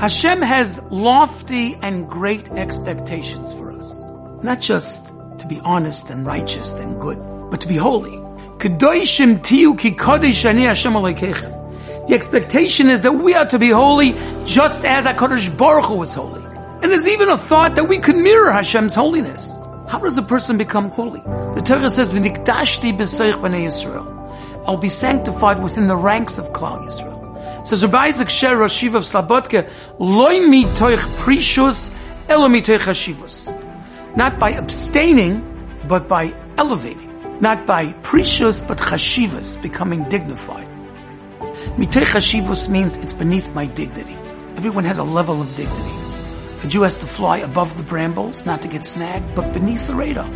Hashem 0.00 0.40
has 0.40 0.82
lofty 0.90 1.74
and 1.82 2.08
great 2.08 2.48
expectations 2.52 3.52
for 3.52 3.70
us. 3.70 4.00
Not 4.42 4.58
just 4.58 5.08
to 5.40 5.46
be 5.46 5.60
honest 5.60 6.08
and 6.08 6.24
righteous 6.24 6.72
and 6.72 6.98
good, 6.98 7.18
but 7.50 7.60
to 7.60 7.68
be 7.68 7.76
holy. 7.76 8.18
The 12.06 12.14
expectation 12.14 12.88
is 12.88 13.02
that 13.02 13.12
we 13.12 13.34
are 13.34 13.44
to 13.44 13.58
be 13.58 13.68
holy 13.68 14.12
just 14.46 14.86
as 14.86 15.04
HaKadosh 15.04 15.58
Baruch 15.58 15.84
Hu 15.84 15.96
was 15.96 16.14
holy. 16.14 16.42
And 16.82 16.90
there's 16.90 17.06
even 17.06 17.28
a 17.28 17.36
thought 17.36 17.74
that 17.74 17.84
we 17.84 17.98
could 17.98 18.16
mirror 18.16 18.50
Hashem's 18.50 18.94
holiness. 18.94 19.58
How 19.86 19.98
does 19.98 20.16
a 20.16 20.22
person 20.22 20.56
become 20.56 20.88
holy? 20.88 21.20
The 21.20 21.60
Torah 21.62 21.90
says. 21.90 22.14
I'll 24.66 24.76
be 24.78 24.88
sanctified 24.88 25.62
within 25.62 25.88
the 25.88 25.96
ranks 25.96 26.38
of 26.38 26.54
Klal 26.54 26.86
Yisrael. 26.86 27.19
Says 27.64 27.82
Rabbi 27.82 28.06
Isaac 28.06 28.30
Sher 28.30 28.56
Rashiv 28.56 28.94
of 28.94 29.04
Slabodka, 29.04 29.68
loy 29.98 30.40
mitoich 30.40 30.98
prishus, 31.22 31.94
elo 32.28 32.48
mitoich 32.48 32.78
hashivus. 32.78 33.48
Not 34.16 34.38
by 34.38 34.52
abstaining, 34.52 35.44
but 35.86 36.08
by 36.08 36.34
elevating. 36.56 37.08
Not 37.40 37.66
by 37.66 37.92
prishus, 38.02 38.66
but 38.66 38.78
chashivas, 38.78 39.60
becoming 39.62 40.04
dignified. 40.08 40.68
Mitoich 41.76 42.12
hashivus 42.14 42.68
means 42.68 42.96
it's 42.96 43.12
beneath 43.12 43.54
my 43.54 43.66
dignity. 43.66 44.16
Everyone 44.56 44.84
has 44.84 44.98
a 44.98 45.04
level 45.04 45.40
of 45.40 45.54
dignity. 45.56 46.00
A 46.62 46.66
Jew 46.66 46.82
has 46.82 46.98
to 46.98 47.06
fly 47.06 47.38
above 47.38 47.76
the 47.76 47.82
brambles, 47.82 48.44
not 48.44 48.60
to 48.62 48.68
get 48.68 48.84
snagged, 48.84 49.34
but 49.34 49.52
beneath 49.52 49.86
the 49.86 49.94
radar. 49.94 50.28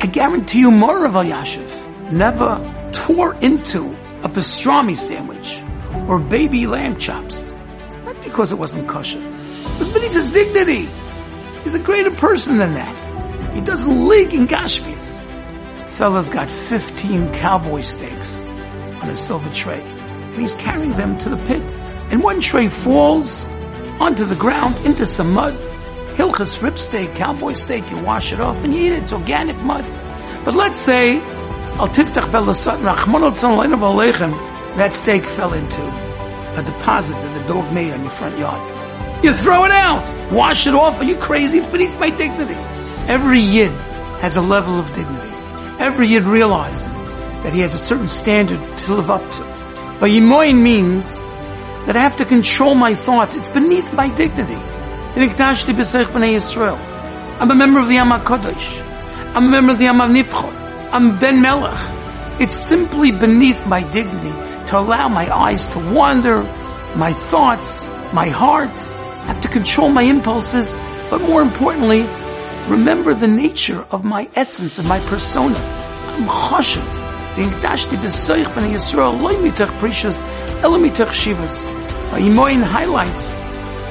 I 0.00 0.06
guarantee 0.06 0.58
you 0.58 0.72
more 0.72 1.06
of 1.06 1.12
Yashiv 1.12 2.10
never 2.10 2.58
tore 2.92 3.34
into 3.34 3.96
a 4.24 4.28
pastrami 4.28 4.96
sandwich 4.96 5.60
or 6.08 6.18
baby 6.18 6.66
lamb 6.66 6.96
chops. 6.96 7.46
Not 8.04 8.22
because 8.22 8.52
it 8.52 8.58
wasn't 8.58 8.88
kosher. 8.88 9.20
It 9.20 9.78
was 9.78 9.88
beneath 9.88 10.14
his 10.14 10.28
dignity. 10.28 10.88
He's 11.62 11.74
a 11.74 11.78
greater 11.78 12.10
person 12.10 12.58
than 12.58 12.74
that. 12.74 13.54
He 13.54 13.60
doesn't 13.60 14.08
leak 14.08 14.32
in 14.32 14.46
Gashmias. 14.46 15.18
Fella's 15.92 16.30
got 16.30 16.50
15 16.50 17.32
cowboy 17.34 17.82
steaks 17.82 18.44
on 19.02 19.08
a 19.08 19.16
silver 19.16 19.50
tray. 19.50 19.80
And 19.80 20.40
he's 20.40 20.54
carrying 20.54 20.92
them 20.92 21.18
to 21.18 21.28
the 21.28 21.36
pit. 21.36 21.62
And 22.10 22.22
one 22.22 22.40
tray 22.40 22.68
falls 22.68 23.46
onto 24.00 24.24
the 24.24 24.34
ground 24.34 24.74
into 24.84 25.06
some 25.06 25.32
mud. 25.32 25.54
Hilchas 26.16 26.62
rib 26.62 26.78
steak, 26.78 27.14
cowboy 27.14 27.54
steak, 27.54 27.90
you 27.90 27.98
wash 27.98 28.32
it 28.32 28.40
off 28.40 28.56
and 28.64 28.74
you 28.74 28.80
eat 28.80 28.92
it. 28.92 29.02
It's 29.02 29.12
organic 29.12 29.56
mud. 29.58 29.84
But 30.44 30.54
let's 30.54 30.84
say, 30.84 31.18
al 31.78 31.88
tiftach 31.88 32.30
rachman 32.32 33.22
that 34.76 34.94
steak 34.94 35.24
fell 35.24 35.52
into 35.52 35.82
a 35.82 36.62
deposit 36.62 37.14
that 37.14 37.40
the 37.40 37.52
dog 37.52 37.72
made 37.72 37.92
on 37.92 38.00
your 38.00 38.10
front 38.10 38.38
yard. 38.38 39.24
You 39.24 39.32
throw 39.32 39.64
it 39.64 39.70
out. 39.70 40.32
Wash 40.32 40.66
it 40.66 40.74
off. 40.74 40.98
Are 40.98 41.04
you 41.04 41.16
crazy? 41.16 41.58
It's 41.58 41.68
beneath 41.68 41.98
my 42.00 42.10
dignity. 42.10 42.54
Every 43.06 43.40
yid 43.40 43.70
has 44.20 44.36
a 44.36 44.40
level 44.40 44.78
of 44.78 44.92
dignity. 44.94 45.30
Every 45.78 46.08
yid 46.08 46.24
realizes 46.24 47.20
that 47.42 47.52
he 47.52 47.60
has 47.60 47.74
a 47.74 47.78
certain 47.78 48.08
standard 48.08 48.78
to 48.78 48.94
live 48.94 49.10
up 49.10 49.22
to. 49.32 49.42
Vayimaen 50.00 50.62
means 50.62 51.12
that 51.86 51.96
I 51.96 52.00
have 52.00 52.16
to 52.16 52.24
control 52.24 52.74
my 52.74 52.94
thoughts. 52.94 53.36
It's 53.36 53.48
beneath 53.48 53.92
my 53.92 54.08
dignity. 54.14 54.60
I'm 57.40 57.50
a 57.50 57.54
member 57.54 57.80
of 57.80 57.88
the 57.88 57.98
Am 57.98 58.10
HaKadosh. 58.10 58.82
I'm 59.34 59.46
a 59.46 59.48
member 59.48 59.72
of 59.72 59.78
the 59.78 59.86
Am 59.86 59.98
HaNivchor. 59.98 60.90
I'm 60.92 61.18
Ben 61.18 61.42
Melech. 61.42 61.78
It's 62.40 62.56
simply 62.56 63.12
beneath 63.12 63.66
my 63.66 63.82
dignity 63.92 64.51
to 64.72 64.78
allow 64.78 65.06
my 65.06 65.28
eyes 65.30 65.68
to 65.68 65.78
wander, 65.78 66.42
my 66.96 67.12
thoughts, 67.12 67.86
my 68.14 68.28
heart. 68.28 68.70
I 68.70 69.26
have 69.26 69.42
to 69.42 69.48
control 69.48 69.90
my 69.90 70.02
impulses, 70.02 70.74
but 71.10 71.20
more 71.20 71.42
importantly, 71.42 72.08
remember 72.68 73.12
the 73.12 73.28
nature 73.28 73.84
of 73.90 74.02
my 74.02 74.30
essence, 74.34 74.78
of 74.78 74.86
my 74.86 74.98
persona. 75.00 75.58
I'm 75.58 76.26
choshev. 76.26 76.88
V'ingdashti 77.34 77.96
b'soich 77.98 78.46
b'nei 78.54 78.72
Yisrael 78.72 79.20
loy 79.20 79.34
mitach 79.34 79.72
prishus, 79.78 80.22
elo 80.62 80.78
mitach 80.78 81.12
shivas. 81.20 81.68
Vayimaen 82.10 82.62
highlights 82.62 83.34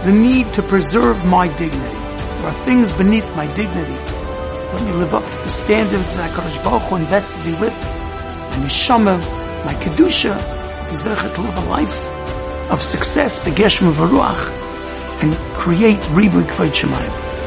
the 0.03 0.11
need 0.11 0.51
to 0.55 0.63
preserve 0.63 1.23
my 1.25 1.47
dignity. 1.59 1.97
There 2.37 2.47
are 2.47 2.63
things 2.65 2.91
beneath 2.91 3.29
my 3.35 3.45
dignity. 3.55 3.99
Let 4.73 4.83
me 4.83 4.93
live 4.93 5.13
up 5.13 5.25
to 5.25 5.37
the 5.43 5.49
standards 5.49 6.15
that 6.15 6.31
HaKadosh 6.31 6.63
Baruch 6.63 6.81
Hu 6.89 6.95
invested 6.95 7.45
me 7.45 7.53
with. 7.59 7.77
My 8.49 8.57
neshama, 8.65 9.19
my 9.63 9.75
kedusha, 9.75 10.60
To 10.91 10.97
live 10.97 11.57
a 11.57 11.69
life 11.69 12.69
of 12.69 12.81
success, 12.83 13.39
begeshma 13.39 13.93
varuach, 13.93 14.51
and 15.23 15.33
create 15.55 15.99
Ribui 16.11 16.43
Kvod 16.43 16.73
Shemayim. 16.75 17.40